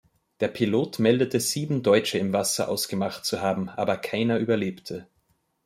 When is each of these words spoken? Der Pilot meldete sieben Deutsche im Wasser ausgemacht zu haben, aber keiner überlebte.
Der 0.39 0.47
Pilot 0.47 0.97
meldete 0.97 1.39
sieben 1.39 1.83
Deutsche 1.83 2.17
im 2.17 2.33
Wasser 2.33 2.69
ausgemacht 2.69 3.23
zu 3.23 3.39
haben, 3.39 3.69
aber 3.69 3.97
keiner 3.97 4.39
überlebte. 4.39 5.05